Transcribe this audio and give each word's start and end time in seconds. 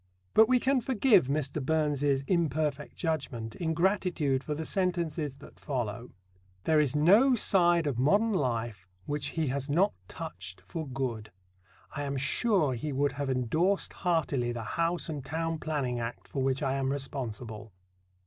But 0.33 0.49
we 0.49 0.59
can 0.59 0.81
forgive 0.81 1.27
Mr. 1.27 1.63
Burns's 1.63 2.23
imperfect 2.23 2.95
judgment 2.95 3.53
in 3.55 3.75
gratitude 3.75 4.43
for 4.43 4.55
the 4.55 4.65
sentences 4.65 5.35
that 5.35 5.59
follow: 5.59 6.09
There 6.63 6.79
is 6.79 6.95
no 6.95 7.35
side 7.35 7.85
of 7.85 7.99
modern 7.99 8.33
life 8.33 8.87
which 9.05 9.27
he 9.27 9.49
has 9.49 9.69
not 9.69 9.93
touched 10.07 10.59
for 10.59 10.87
good. 10.87 11.31
I 11.95 12.01
am 12.01 12.17
sure 12.17 12.73
he 12.73 12.91
would 12.91 13.11
have 13.11 13.29
endorsed 13.29 13.93
heartily 13.93 14.51
the 14.51 14.63
House 14.73 15.07
and 15.07 15.23
Town 15.23 15.59
Planning 15.59 15.99
Act 15.99 16.27
for 16.27 16.41
which 16.41 16.63
I 16.63 16.77
am 16.77 16.91
responsible. 16.91 17.71